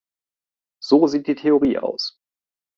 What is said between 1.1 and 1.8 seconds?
die Theorie